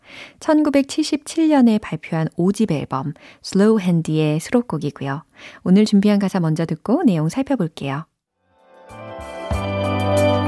1977년에 0.41 1.81
발표한 1.81 2.29
5집 2.39 2.73
앨범 2.73 3.13
Slow 3.45 3.83
Handy의 3.83 4.41
수록곡이고요. 4.41 5.23
오늘 5.65 5.85
준비한 5.85 6.19
가사 6.19 6.41
먼저 6.41 6.65
듣고 6.65 7.03
내용 7.03 7.29
살펴볼게요. 7.29 8.07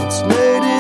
It's 0.01 0.23
late 0.25 0.78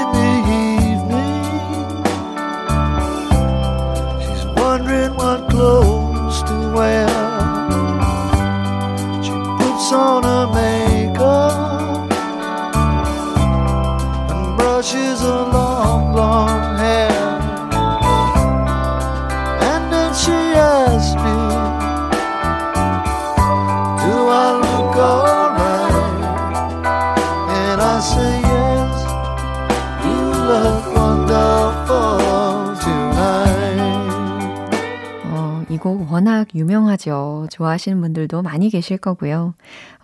좋아하시는 37.48 38.00
분들도 38.00 38.42
많이 38.42 38.70
계실 38.70 38.98
거고요. 38.98 39.54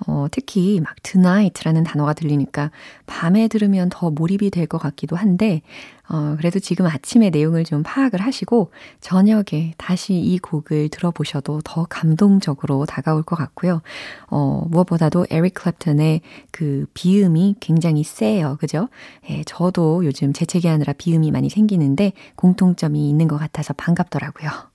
어, 0.07 0.27
특히 0.31 0.81
막 0.81 0.95
tonight라는 1.03 1.85
단어가 1.85 2.13
들리니까 2.13 2.71
밤에 3.07 3.49
들으면 3.49 3.89
더 3.91 4.11
몰입이 4.11 4.51
될 4.51 4.65
것 4.67 4.79
같기도 4.79 5.15
한데, 5.17 5.63
어, 6.09 6.35
그래도 6.39 6.59
지금 6.59 6.87
아침에 6.87 7.31
내용을 7.31 7.65
좀 7.65 7.83
파악을 7.85 8.21
하시고, 8.21 8.71
저녁에 9.01 9.75
다시 9.77 10.15
이 10.15 10.39
곡을 10.39 10.89
들어보셔도 10.89 11.61
더 11.65 11.87
감동적으로 11.89 12.87
다가올 12.87 13.23
것 13.23 13.37
같고요. 13.37 13.83
어, 14.29 14.67
무엇보다도 14.71 15.27
에릭 15.31 15.55
클랩턴의 15.55 16.21
그 16.51 16.87
비음이 16.95 17.57
굉장히 17.61 18.05
세요. 18.05 18.57
그죠? 18.61 18.89
예, 19.31 19.43
저도 19.45 20.05
요즘 20.05 20.33
재채기 20.33 20.67
하느라 20.69 20.93
비음이 20.93 21.31
많이 21.31 21.49
생기는데, 21.51 22.13
공통점이 22.37 23.09
있는 23.09 23.29
것 23.29 23.39
같아서 23.39 23.73
반갑더라고요. 23.75 24.74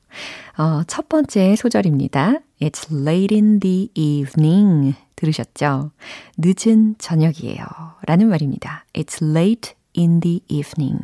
어, 0.58 0.84
첫 0.88 1.10
번째 1.10 1.56
소절입니다. 1.56 2.40
It's 2.62 2.92
late 2.92 3.36
in 3.36 3.60
the 3.60 3.90
evening. 3.94 4.96
들으셨죠? 5.16 5.92
늦은 6.38 6.96
저녁이에요. 6.98 7.66
라는 8.06 8.30
말입니다. 8.30 8.86
It's 8.94 9.24
late 9.24 9.74
in 9.98 10.20
the 10.20 10.42
evening. 10.48 11.04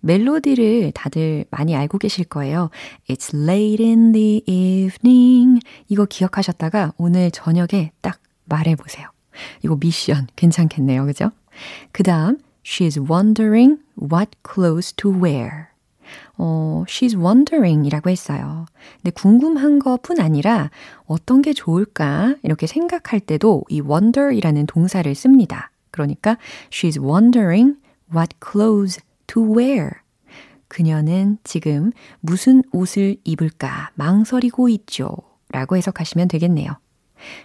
멜로디를 0.00 0.92
다들 0.92 1.46
많이 1.50 1.74
알고 1.74 1.98
계실 1.98 2.24
거예요. 2.24 2.70
It's 3.08 3.34
late 3.34 3.84
in 3.84 4.12
the 4.12 4.42
evening. 4.46 5.60
이거 5.88 6.04
기억하셨다가 6.04 6.92
오늘 6.96 7.30
저녁에 7.30 7.90
딱 8.00 8.20
말해보세요. 8.44 9.08
이거 9.64 9.76
미션 9.80 10.28
괜찮겠네요. 10.36 11.06
그죠? 11.06 11.30
그 11.92 12.02
다음, 12.02 12.38
She's 12.64 12.98
wondering 12.98 13.82
what 14.00 14.30
clothes 14.42 14.92
to 14.94 15.10
wear. 15.10 15.73
어, 16.36 16.84
she's 16.88 17.16
wondering 17.16 17.86
이라고 17.86 18.10
했어요. 18.10 18.66
근데 18.96 19.10
궁금한 19.10 19.78
것 19.78 19.98
뿐 20.02 20.20
아니라 20.20 20.70
어떤 21.06 21.42
게 21.42 21.52
좋을까 21.52 22.34
이렇게 22.42 22.66
생각할 22.66 23.20
때도 23.20 23.64
이 23.68 23.80
wonder 23.80 24.32
이라는 24.32 24.66
동사를 24.66 25.12
씁니다. 25.14 25.70
그러니까 25.90 26.36
she's 26.70 27.00
wondering 27.00 27.76
what 28.14 28.34
clothes 28.44 29.00
to 29.28 29.42
wear. 29.56 29.90
그녀는 30.68 31.38
지금 31.44 31.92
무슨 32.20 32.62
옷을 32.72 33.16
입을까 33.24 33.90
망설이고 33.94 34.68
있죠. 34.70 35.16
라고 35.50 35.76
해석하시면 35.76 36.26
되겠네요. 36.28 36.72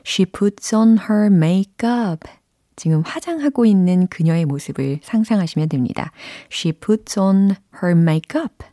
She 0.05 0.25
puts 0.25 0.75
on 0.75 0.97
her 1.09 1.27
makeup. 1.27 2.27
지금 2.75 3.01
화장하고 3.05 3.65
있는 3.65 4.07
그녀의 4.07 4.45
모습을 4.45 4.99
상상하시면 5.03 5.69
됩니다. 5.69 6.11
She 6.51 6.71
puts 6.73 7.19
on 7.19 7.55
her 7.83 7.95
makeup. 7.95 8.65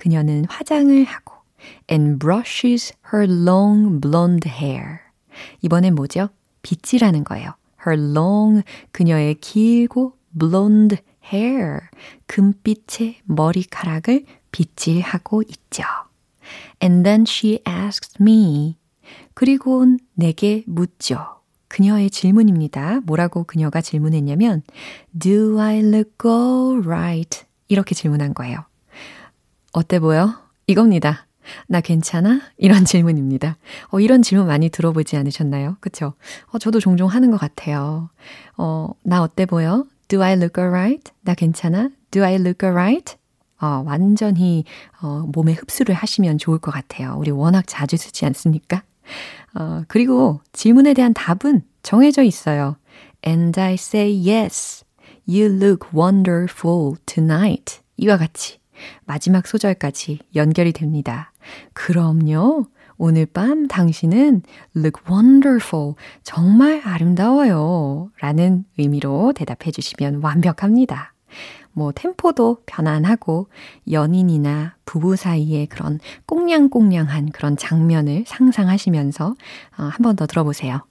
그녀는 0.00 0.46
화장을 0.48 1.04
하고 1.04 1.34
and 1.90 2.18
brushes 2.18 2.94
her 3.12 3.30
long 3.30 4.00
blonde 4.00 4.50
hair. 4.50 5.00
이번엔 5.60 5.94
뭐죠? 5.94 6.30
빗질하는 6.62 7.22
거예요. 7.22 7.52
her 7.86 8.00
long 8.00 8.62
그녀의 8.92 9.34
길고 9.34 10.14
blonde 10.38 10.96
hair 11.30 11.80
금빛의 12.28 13.18
머리카락을 13.24 14.24
빗질하고 14.52 15.42
있죠. 15.42 15.82
And 16.82 17.02
then 17.04 17.26
she 17.28 17.60
asks 17.68 18.16
me 18.18 18.78
그리고 19.34 19.84
내게 20.14 20.64
묻죠. 20.66 21.42
그녀의 21.68 22.08
질문입니다. 22.08 23.00
뭐라고 23.04 23.44
그녀가 23.44 23.82
질문했냐면 23.82 24.62
Do 25.18 25.60
I 25.60 25.80
look 25.80 26.12
alright? 26.24 27.44
이렇게 27.68 27.94
질문한 27.94 28.32
거예요. 28.32 28.69
어때 29.72 30.00
보여? 30.00 30.34
이겁니다. 30.66 31.26
나 31.68 31.80
괜찮아? 31.80 32.40
이런 32.58 32.84
질문입니다. 32.84 33.56
어, 33.90 34.00
이런 34.00 34.22
질문 34.22 34.46
많이 34.46 34.68
들어보지 34.68 35.16
않으셨나요? 35.16 35.76
그쵸? 35.80 36.14
어, 36.46 36.58
저도 36.58 36.80
종종 36.80 37.08
하는 37.08 37.30
것 37.30 37.38
같아요. 37.38 38.10
어, 38.56 38.90
나 39.04 39.22
어때 39.22 39.46
보여? 39.46 39.84
Do 40.08 40.22
I 40.22 40.32
look 40.34 40.62
alright? 40.62 41.12
나 41.22 41.34
괜찮아? 41.34 41.90
Do 42.10 42.24
I 42.24 42.34
look 42.34 42.66
alright? 42.66 43.16
어, 43.60 43.82
완전히 43.86 44.64
어, 45.02 45.24
몸에 45.32 45.52
흡수를 45.52 45.94
하시면 45.94 46.38
좋을 46.38 46.58
것 46.58 46.70
같아요. 46.72 47.14
우리 47.18 47.30
워낙 47.30 47.64
자주 47.66 47.96
쓰지 47.96 48.26
않습니까? 48.26 48.82
어, 49.54 49.82
그리고 49.88 50.40
질문에 50.52 50.94
대한 50.94 51.14
답은 51.14 51.62
정해져 51.82 52.22
있어요. 52.22 52.76
And 53.26 53.58
I 53.60 53.74
say 53.74 54.12
yes. 54.12 54.84
You 55.28 55.46
look 55.46 55.90
wonderful 55.94 56.96
tonight. 57.06 57.80
이와 57.96 58.16
같이 58.16 58.59
마지막 59.04 59.46
소절까지 59.46 60.20
연결이 60.36 60.72
됩니다. 60.72 61.32
그럼요. 61.72 62.66
오늘 62.96 63.24
밤 63.24 63.66
당신은 63.66 64.42
look 64.76 65.02
wonderful. 65.10 65.94
정말 66.22 66.82
아름다워요. 66.84 68.10
라는 68.20 68.64
의미로 68.76 69.32
대답해 69.34 69.70
주시면 69.70 70.20
완벽합니다. 70.22 71.14
뭐 71.72 71.92
템포도 71.92 72.58
편안하고 72.66 73.48
연인이나 73.90 74.74
부부 74.84 75.16
사이의 75.16 75.68
그런 75.68 75.98
꽁냥꽁냥한 76.26 77.30
그런 77.30 77.56
장면을 77.56 78.24
상상하시면서 78.26 79.28
어, 79.28 79.82
한번 79.82 80.16
더 80.16 80.26
들어보세요. 80.26 80.82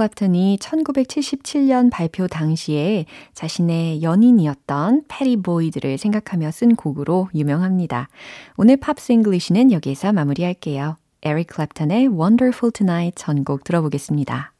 클랩턴이 0.00 0.58
1977년 0.58 1.90
발표 1.90 2.26
당시에 2.26 3.04
자신의 3.34 4.02
연인이었던 4.02 5.04
패티 5.08 5.36
보이드를 5.36 5.98
생각하며 5.98 6.50
쓴 6.50 6.74
곡으로 6.74 7.28
유명합니다. 7.34 8.08
오늘 8.56 8.78
Pops 8.78 9.12
English는 9.12 9.72
여기서 9.72 10.12
마무리할게요. 10.12 10.96
에릭 11.22 11.48
클랩턴의 11.48 12.18
Wonderful 12.18 12.72
Tonight 12.72 13.12
전곡 13.16 13.64
들어보겠습니다. 13.64 14.54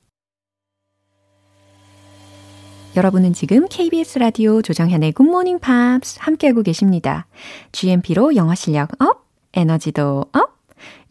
여러분은 2.97 3.33
지금 3.33 3.67
KBS 3.69 4.19
라디오 4.19 4.61
조정현의 4.61 5.15
굿모닝 5.19 5.61
팝스 5.65 6.19
함께하고 6.21 6.63
계십니다. 6.63 7.27
GMP로 7.73 8.35
영어 8.35 8.55
실력 8.55 8.91
up, 9.01 9.25
에너지도 9.55 10.27
up, 10.33 10.60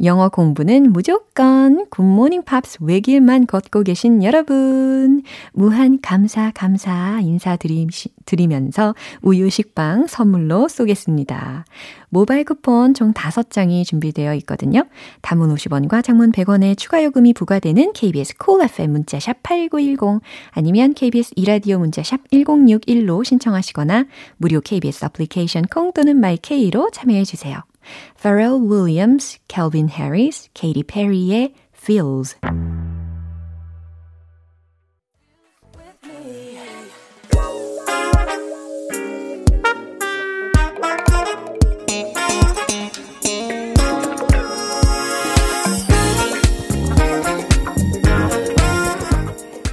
영어 0.04 0.30
공부는 0.30 0.92
무조건 0.92 1.86
굿모닝 1.90 2.44
팝스 2.44 2.78
외길만 2.82 3.48
걷고 3.48 3.84
계신 3.84 4.24
여러분. 4.24 5.24
무한 5.54 6.00
감사, 6.02 6.52
감사 6.52 7.20
인사드리면서 7.22 8.96
우유 9.22 9.50
식빵 9.50 10.08
선물로 10.08 10.68
쏘겠습니다. 10.68 11.66
모바일 12.10 12.44
쿠폰 12.44 12.94
총 12.94 13.14
5장이 13.14 13.86
준비되어 13.86 14.34
있거든요. 14.36 14.86
단문 15.22 15.54
50원과 15.54 16.04
장문 16.04 16.32
100원의 16.32 16.78
추가 16.78 17.04
요금이 17.04 17.34
부과되는 17.34 17.94
KBS 17.94 18.38
Cool 18.38 18.70
FM 18.70 18.92
문자샵 18.92 19.44
8910 19.44 20.22
아니면 20.52 20.94
KBS 20.94 21.34
2라디오 21.36 21.80
문자샵 21.80 22.30
1061로 22.32 23.24
신청하시거나 23.24 24.06
무료 24.38 24.60
KBS 24.62 25.06
애플리케이션 25.06 25.64
콩 25.64 25.94
또는 25.94 26.18
my 26.20 26.48
K로 26.48 26.90
참여해 26.92 27.24
주세요. 27.24 27.69
Pharrell 28.16 28.60
Williams, 28.60 29.40
Calvin 29.48 29.90
Harris, 29.90 30.50
Katy 30.54 30.84
Perry의 30.84 31.54
Feels. 31.74 32.36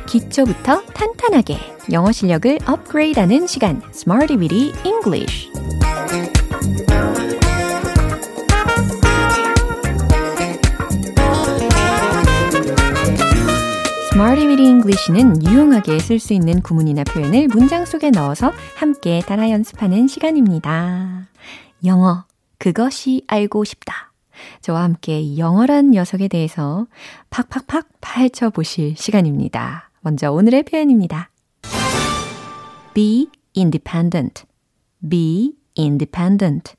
기초부터 0.07 0.83
탄탄하게 0.94 1.59
영어 1.92 2.11
실력을 2.11 2.59
업그레이드하는 2.66 3.46
시간, 3.46 3.83
Smarty 3.92 4.38
Weedy 4.38 4.72
English. 4.85 5.56
Smarty 14.16 14.46
Weedy 14.46 14.66
English는 14.66 15.46
유용하게 15.46 15.98
쓸 15.98 16.18
수 16.18 16.33
있는 16.33 16.62
구문이나 16.62 17.05
표현을 17.05 17.48
문장 17.48 17.85
속에 17.85 18.09
넣어서 18.09 18.50
함께 18.74 19.20
따라 19.20 19.50
연습하는 19.50 20.09
시간입니다. 20.09 21.29
영어, 21.85 22.24
그것이 22.57 23.24
알고 23.26 23.64
싶다. 23.64 24.14
저와 24.62 24.85
함께 24.85 25.37
영어란 25.37 25.90
녀석에 25.90 26.29
대해서 26.29 26.87
팍팍팍 27.29 27.88
파헤쳐 28.00 28.48
보실 28.48 28.96
시간입니다. 28.96 29.90
먼저 30.00 30.33
오늘의 30.33 30.62
표현입니다. 30.62 31.29
be 32.94 33.29
independent. 33.55 34.44
be 35.07 35.52
independent. 35.79 36.74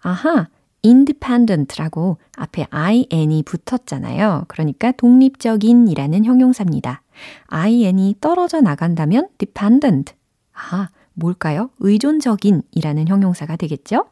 아하, 0.00 0.48
independent라고 0.84 2.18
앞에 2.36 2.66
in이 2.70 3.42
붙었잖아요. 3.42 4.44
그러니까 4.48 4.92
독립적인이라는 4.92 6.24
형용사입니다. 6.24 7.02
in이 7.50 8.16
떨어져 8.20 8.60
나간다면 8.60 9.28
dependent. 9.38 10.14
아, 10.52 10.88
뭘까요? 11.14 11.70
의존적인이라는 11.80 13.08
형용사가 13.08 13.56
되겠죠? 13.56 14.06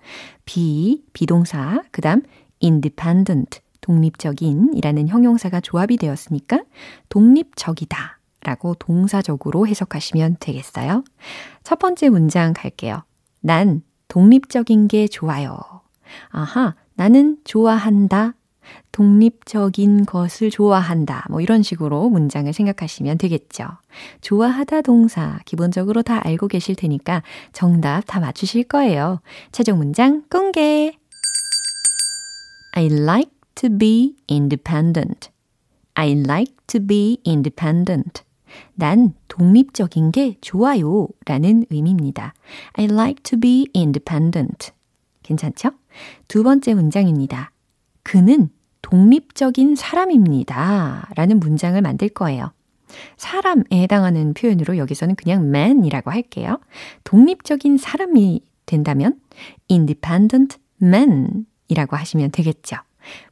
be, 0.45 1.03
비동사, 1.13 1.83
그 1.91 2.01
다음 2.01 2.23
independent, 2.63 3.61
독립적인이라는 3.81 5.09
형용사가 5.09 5.61
조합이 5.61 5.97
되었으니까 5.97 6.63
독립적이다 7.09 8.19
라고 8.43 8.75
동사적으로 8.75 9.67
해석하시면 9.67 10.37
되겠어요. 10.41 11.03
첫 11.65 11.79
번째 11.79 12.09
문장 12.11 12.53
갈게요. 12.53 13.03
난 13.41 13.83
독립적인 14.09 14.89
게 14.89 15.07
좋아요. 15.09 15.59
아하, 16.31 16.75
나는 16.95 17.39
좋아한다. 17.45 18.35
독립적인 18.93 20.05
것을 20.07 20.51
좋아한다. 20.51 21.27
뭐 21.31 21.41
이런 21.41 21.63
식으로 21.63 22.09
문장을 22.11 22.53
생각하시면 22.53 23.19
되겠죠. 23.19 23.67
좋아하다 24.21 24.83
동사 24.83 25.39
기본적으로 25.45 26.03
다 26.03 26.21
알고 26.25 26.49
계실 26.49 26.75
테니까 26.75 27.23
정답 27.53 28.03
다 28.07 28.21
맞추실 28.21 28.65
거예요. 28.65 29.21
최종 29.53 29.79
문장 29.79 30.23
공개. 30.29 30.93
I 32.73 32.87
like 32.87 33.33
to 33.57 33.71
be 33.77 34.17
independent. 34.31 35.31
I 35.95 36.13
like 36.13 36.55
to 36.69 36.81
be 36.85 37.19
independent. 37.27 38.23
난 38.75 39.15
독립적인 39.29 40.11
게 40.13 40.37
좋아요 40.41 41.09
라는 41.27 41.65
의미입니다. 41.71 42.35
I 42.75 42.87
like 42.87 43.23
to 43.25 43.39
be 43.39 43.67
independent. 43.75 44.73
괜찮죠? 45.23 45.71
두 46.29 46.43
번째 46.43 46.75
문장입니다. 46.75 47.53
그는 48.03 48.51
독립적인 48.83 49.77
사람입니다. 49.77 51.11
라는 51.15 51.41
문장을 51.41 51.81
만들 51.83 52.09
거예요. 52.09 52.53
사람에 53.17 53.65
해당하는 53.73 54.33
표현으로 54.35 54.79
여기서는 54.79 55.15
그냥 55.15 55.47
man이라고 55.47 56.11
할게요. 56.11 56.59
독립적인 57.05 57.77
사람이 57.77 58.41
된다면 58.67 59.21
independent 59.71 60.59
man 60.83 61.47
이라고 61.69 61.97
하시면 61.97 62.31
되겠죠. 62.31 62.77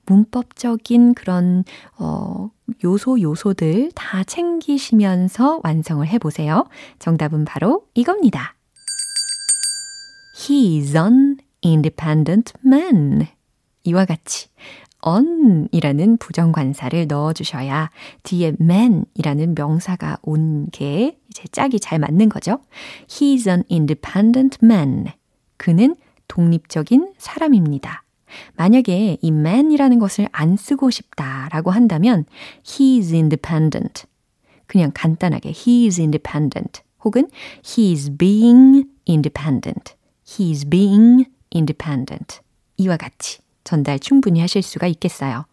문법적인 0.07 1.14
그런 1.14 1.64
어, 1.98 2.50
요소 2.85 3.20
요소들 3.20 3.92
다 3.94 4.24
챙기시면서 4.24 5.61
완성을 5.62 6.07
해보세요. 6.07 6.66
정답은 6.98 7.44
바로 7.44 7.87
이겁니다. 7.94 8.55
He's 10.37 10.94
an 10.94 11.38
independent 11.64 12.53
man. 12.64 13.27
이와 13.85 14.05
같이 14.05 14.49
on이라는 15.05 16.16
부정관사를 16.16 17.07
넣어주셔야 17.07 17.90
뒤에 18.25 18.55
man이라는 18.61 19.55
명사가 19.55 20.19
온 20.23 20.69
게 20.73 21.19
이제 21.31 21.45
짝이 21.53 21.79
잘 21.79 21.99
맞는 21.99 22.29
거죠. 22.29 22.59
He's 23.07 23.47
an 23.47 23.62
independent 23.71 24.59
man. 24.64 25.07
그는 25.57 25.95
독립적인 26.29 27.12
사람입니다. 27.19 28.03
만약에 28.57 29.19
이 29.23 29.29
man이라는 29.29 29.99
것을 30.01 30.29
안 30.33 30.57
쓰고 30.57 30.90
싶다라고 30.90 31.71
한다면 31.71 32.25
he's 32.64 33.12
independent. 33.12 34.05
그냥 34.66 34.90
간단하게 34.92 35.53
he's 35.53 36.01
independent 36.01 36.83
혹은 37.05 37.29
he's 37.62 38.19
being 38.19 38.88
independent. 39.09 39.95
he's 40.27 40.69
being 40.69 41.27
independent. 41.57 42.40
이와 42.77 42.97
같이 42.97 43.40
전달 43.64 43.99
충분히 43.99 44.40
하실 44.40 44.62
수가 44.62 44.87
있겠어요. 44.87 45.45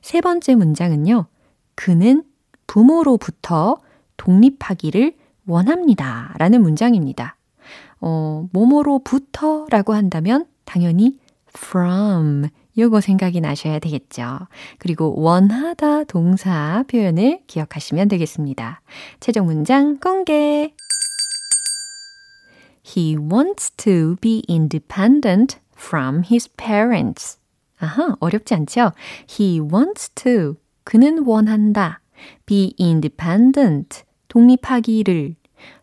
세 0.00 0.20
번째 0.20 0.54
문장은요. 0.54 1.26
그는 1.74 2.24
부모로부터 2.66 3.76
독립하기를 4.16 5.14
원합니다. 5.46 6.34
라는 6.38 6.62
문장입니다. 6.62 7.36
어, 8.00 8.46
뭐뭐로부터 8.52 9.66
라고 9.70 9.94
한다면 9.94 10.46
당연히 10.64 11.18
from 11.56 12.48
요거 12.76 13.00
생각이 13.00 13.40
나셔야 13.40 13.78
되겠죠. 13.80 14.38
그리고 14.78 15.20
원하다 15.20 16.04
동사 16.04 16.84
표현을 16.88 17.40
기억하시면 17.46 18.08
되겠습니다. 18.08 18.80
최종 19.20 19.46
문장 19.46 19.98
공개. 19.98 20.72
He 22.88 23.18
wants 23.18 23.70
to 23.76 24.16
be 24.22 24.42
independent 24.48 25.58
from 25.76 26.22
his 26.24 26.48
parents. 26.56 27.38
아하, 27.80 28.16
어렵지 28.20 28.54
않죠? 28.54 28.92
He 29.28 29.60
wants 29.60 30.08
to. 30.14 30.56
그는 30.84 31.24
원한다. 31.26 32.00
be 32.46 32.74
independent. 32.80 34.04
독립하기를 34.28 35.36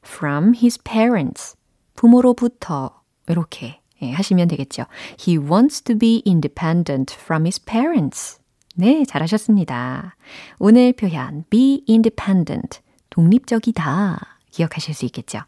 from 0.03 0.55
his 0.55 0.81
parents. 0.83 1.55
부모로부터. 1.93 3.01
이렇게 3.27 3.81
예, 4.01 4.11
하시면 4.11 4.47
되겠죠. 4.47 4.85
He 5.19 5.37
wants 5.37 5.81
to 5.83 5.97
be 5.97 6.23
independent 6.25 7.15
from 7.15 7.45
his 7.45 7.63
parents. 7.63 8.39
네, 8.75 9.05
잘하셨습니다. 9.05 10.15
오늘 10.59 10.91
표현 10.93 11.45
be 11.49 11.83
independent. 11.87 12.79
독립적이다. 13.09 14.34
기억하실 14.55 14.93
수 14.93 15.05
있겠죠. 15.05 15.39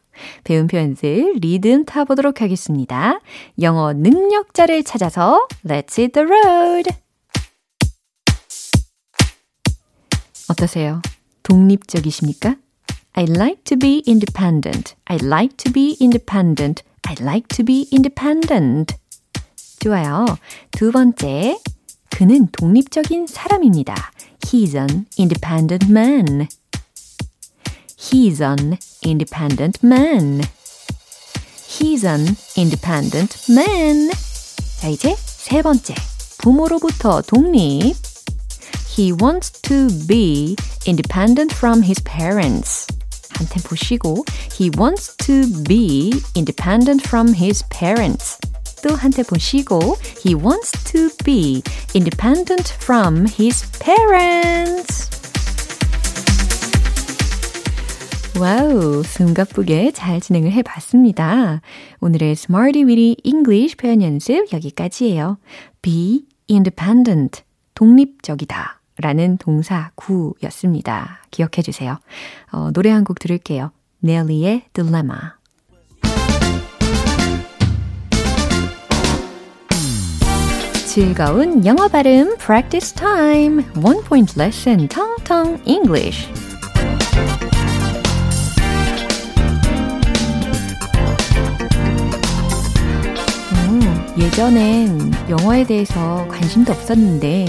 배운 0.43 0.67
표현들 0.67 1.35
리듬 1.39 1.85
타보도록 1.85 2.41
하겠습니다. 2.41 3.19
영어 3.61 3.93
능력자를 3.93 4.83
찾아서 4.83 5.47
Let's 5.65 5.97
hit 5.97 6.11
the 6.11 6.27
road! 6.27 6.91
어떠세요? 10.49 11.01
독립적이십니까? 11.43 12.55
I 13.13 13.23
like 13.29 13.63
to 13.63 13.77
be 13.77 14.03
independent. 14.05 14.95
I 15.05 15.17
like 15.23 15.55
to 15.57 15.71
be 15.71 15.95
independent. 16.01 16.83
I 17.03 17.15
like 17.21 17.47
to 17.55 17.65
be 17.65 17.87
independent. 17.91 18.95
좋아요. 19.79 20.25
두 20.71 20.91
번째. 20.91 21.57
그는 22.09 22.47
독립적인 22.51 23.27
사람입니다. 23.27 23.95
He's 24.41 24.75
an 24.75 25.05
independent 25.17 25.89
man. 25.89 26.47
He's 27.96 28.40
an 28.40 28.78
independent 29.02 29.82
man. 29.82 30.42
He's 31.66 32.04
an 32.04 32.36
independent 32.56 33.36
man. 33.48 34.10
자, 34.80 34.88
이제 34.88 35.16
세 35.18 35.62
번째. 35.62 35.94
부모로부터 36.38 37.22
독립. 37.22 37.94
He 38.96 39.12
wants 39.12 39.50
to 39.62 39.88
be 40.06 40.56
independent 40.86 41.54
from 41.54 41.82
his 41.82 42.02
parents. 42.04 42.86
한템 43.30 43.62
보시고 43.62 44.24
He 44.58 44.70
wants 44.76 45.16
to 45.18 45.46
be 45.64 46.12
independent 46.36 47.06
from 47.06 47.34
his 47.34 47.64
parents. 47.70 48.38
또 48.82 48.94
한테 48.94 49.22
보시고 49.22 49.96
He 50.24 50.34
wants 50.34 50.72
to 50.92 51.08
be 51.24 51.62
independent 51.94 52.74
from 52.82 53.26
his 53.26 53.64
parents. 53.78 55.15
와우, 58.39 59.01
숨가쁘게 59.03 59.91
잘 59.91 60.19
진행을 60.21 60.51
해봤습니다. 60.51 61.61
오늘의 62.01 62.31
Smarty 62.31 62.83
Weedy 62.85 63.15
English 63.23 63.77
표현 63.77 64.01
연습 64.03 64.53
여기까지예요. 64.53 65.37
Be 65.81 66.25
independent, 66.49 67.41
독립적이다. 67.73 68.81
라는 68.99 69.37
동사 69.37 69.91
구였습니다. 69.95 71.21
기억해 71.31 71.61
주세요. 71.63 71.97
어, 72.51 72.71
노래 72.73 72.89
한 72.91 73.03
곡 73.03 73.19
들을게요. 73.19 73.71
넬리의 73.99 74.63
Dilemma. 74.73 75.17
즐거운 80.87 81.65
영어 81.65 81.87
발음 81.87 82.37
practice 82.37 82.93
time. 82.95 83.63
One 83.83 84.01
point 84.03 84.39
lesson, 84.39 84.87
Tong 84.87 85.23
Tong 85.23 85.61
English. 85.65 86.27
예전엔 94.17 95.11
영어에 95.29 95.65
대해서 95.65 96.27
관심도 96.27 96.71
없었는데 96.71 97.45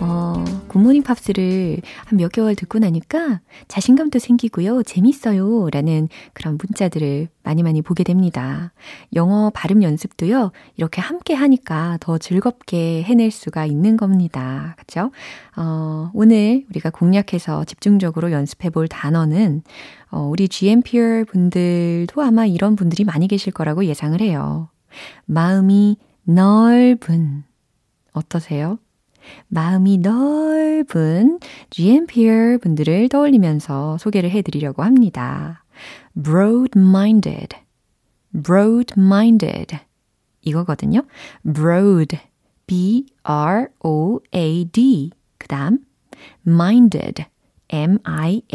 어, 0.00 0.44
굿모닝 0.68 1.02
팝스를 1.04 1.78
한 2.04 2.18
몇 2.18 2.30
개월 2.32 2.54
듣고 2.54 2.78
나니까 2.78 3.40
자신감도 3.68 4.18
생기고요. 4.18 4.82
재밌어요. 4.82 5.68
라는 5.70 6.08
그런 6.34 6.58
문자들을 6.60 7.28
많이 7.42 7.62
많이 7.62 7.80
보게 7.80 8.04
됩니다. 8.04 8.72
영어 9.14 9.50
발음 9.54 9.82
연습도요. 9.82 10.52
이렇게 10.76 11.00
함께 11.00 11.32
하니까 11.34 11.96
더 12.00 12.18
즐겁게 12.18 13.02
해낼 13.02 13.30
수가 13.30 13.64
있는 13.64 13.96
겁니다. 13.96 14.76
그쵸? 14.78 15.10
어, 15.56 16.10
오늘 16.12 16.66
우리가 16.68 16.90
공략해서 16.90 17.64
집중적으로 17.64 18.32
연습해 18.32 18.68
볼 18.68 18.86
단어는 18.86 19.62
어, 20.10 20.20
우리 20.20 20.48
GMPR 20.48 21.24
분들도 21.24 22.20
아마 22.20 22.44
이런 22.44 22.76
분들이 22.76 23.04
많이 23.04 23.28
계실 23.28 23.52
거라고 23.52 23.86
예상을 23.86 24.20
해요. 24.20 24.68
마음이 25.26 25.96
넓은. 26.24 27.44
어떠세요? 28.12 28.78
마음이 29.48 29.98
넓은 29.98 31.38
GMPR 31.70 32.58
분들을 32.60 33.08
떠올리면서 33.08 33.98
소개를 33.98 34.30
해드리려고 34.30 34.82
합니다. 34.82 35.64
broad-minded, 36.20 37.56
broad-minded 38.32 39.78
이거거든요. 40.42 41.02
broad, 41.44 42.18
B-R-O-A-D 42.66 43.70
그 45.38 45.48
다음 45.48 45.78
minded, 46.46 47.24
M-I-N-D-E-D 47.70 48.52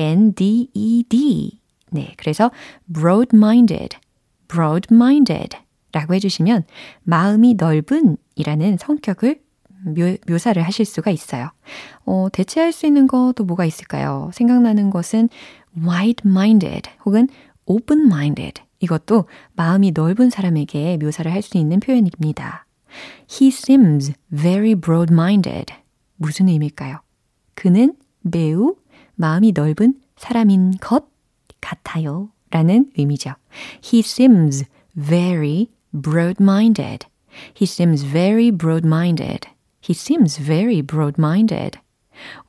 네, 1.89 2.13
그래서 2.17 2.51
broad-minded, 2.91 3.97
broad-minded 4.47 5.57
라고 5.97 6.13
해주시면 6.13 6.63
마음이 7.03 7.55
넓은 7.55 8.17
이라는 8.35 8.77
성격을 8.79 9.39
묘, 9.95 10.15
묘사를 10.29 10.61
하실 10.61 10.85
수가 10.85 11.09
있어요. 11.09 11.49
어, 12.05 12.27
대체할 12.31 12.71
수 12.71 12.85
있는 12.85 13.07
것도 13.07 13.45
뭐가 13.45 13.65
있을까요? 13.65 14.29
생각나는 14.31 14.91
것은 14.91 15.27
wide-minded 15.75 16.83
혹은 17.03 17.27
open-minded. 17.65 18.61
이것도 18.79 19.25
마음이 19.55 19.91
넓은 19.95 20.29
사람에게 20.29 20.97
묘사를 20.97 21.31
할 21.31 21.41
수 21.41 21.57
있는 21.57 21.79
표현입니다. 21.79 22.67
He 23.29 23.47
seems 23.49 24.13
very 24.31 24.75
broad-minded. 24.75 25.73
무슨 26.17 26.47
의미일까요? 26.47 26.99
그는 27.55 27.95
매우 28.21 28.75
마음이 29.15 29.51
넓은 29.51 29.95
사람인 30.15 30.73
것 30.79 31.07
같아요. 31.59 32.29
라는 32.51 32.91
의미죠. 32.95 33.33
He 33.83 33.99
seems 34.01 34.65
very 34.95 35.69
broad-minded. 35.93 37.05
He 37.53 37.65
seems 37.65 38.03
very 38.03 38.51
broad-minded. 38.51 39.47
He 39.81 39.93
seems 39.93 40.37
very 40.37 40.81
broad-minded. 40.81 41.79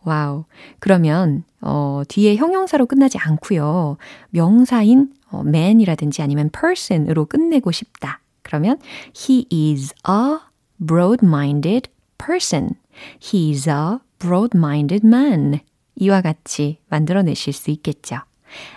와우. 0.05 0.44
그러면 0.81 1.44
어, 1.61 2.03
뒤에 2.09 2.37
형용사로 2.37 2.87
끝나지 2.87 3.18
않고요. 3.18 3.98
명사인 4.31 5.12
어, 5.31 5.40
man이라든지 5.40 6.22
아니면 6.22 6.51
person으로 6.51 7.27
끝내고 7.27 7.70
싶다. 7.70 8.20
그러면 8.42 8.79
he 9.14 9.46
is 9.53 9.92
a 10.09 10.38
broad-minded 10.85 11.90
person. 12.16 12.77
He 13.20 13.51
is 13.51 13.68
a 13.68 13.98
broad-minded 14.18 15.07
man. 15.07 15.61
이와 15.96 16.22
같이 16.22 16.79
만들어내실 16.88 17.53
수 17.53 17.70
있겠죠. 17.70 18.20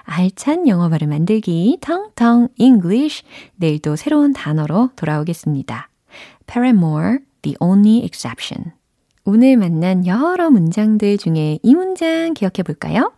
알찬 0.03 0.67
영어 0.67 0.89
발음 0.89 1.09
만들기 1.09 1.77
텅텅 1.81 2.49
English 2.57 3.23
내일 3.55 3.79
도 3.79 3.95
새로운 3.95 4.33
단어로 4.33 4.91
돌아오겠습니다. 4.95 5.89
Paramore, 6.47 7.19
the 7.41 7.55
only 7.59 8.03
exception. 8.03 8.73
오늘 9.23 9.55
만난 9.55 10.05
여러 10.07 10.49
문장들 10.49 11.17
중에 11.17 11.59
이 11.61 11.75
문장 11.75 12.33
기억해 12.33 12.63
볼까요? 12.65 13.13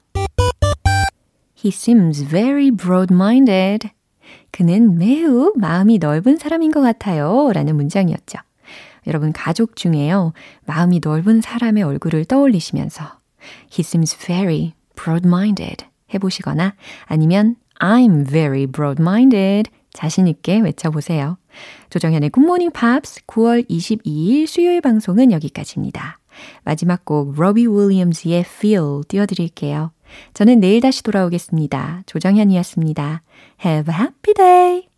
He 1.63 1.69
seems 1.69 2.25
very 2.27 2.71
broad-minded. 2.71 3.89
그는 4.51 4.97
매우 4.97 5.53
마음이 5.55 5.97
넓은 5.97 6.37
사람인 6.37 6.71
것 6.71 6.81
같아요. 6.81 7.51
라는 7.53 7.75
문장이었죠. 7.75 8.39
여러분, 9.07 9.31
가족 9.31 9.75
중에요. 9.75 10.33
마음이 10.65 10.99
넓은 11.03 11.41
사람의 11.41 11.83
얼굴을 11.83 12.25
떠올리시면서 12.25 13.03
He 13.71 13.79
seems 13.79 14.15
very 14.17 14.73
broad-minded 14.95 15.85
해보시거나 16.13 16.75
아니면 17.05 17.55
I'm 17.79 18.27
very 18.27 18.67
broad-minded 18.67 19.69
자신있게 19.93 20.59
외쳐보세요. 20.59 21.37
조정현의 21.89 22.31
굿모닝 22.31 22.71
팝스 22.71 23.21
9월 23.27 23.69
22일 23.69 24.47
수요일 24.47 24.81
방송은 24.81 25.31
여기까지입니다. 25.31 26.19
마지막 26.63 27.05
곡 27.05 27.35
로비 27.35 27.67
윌리엄스의 27.67 28.41
Feel 28.41 29.01
띄워드릴게요. 29.07 29.91
저는 30.33 30.59
내일 30.59 30.81
다시 30.81 31.03
돌아오겠습니다. 31.03 32.03
조정현이었습니다. 32.05 33.21
Have 33.65 33.93
a 33.93 33.99
happy 33.99 34.33
day! 34.33 34.92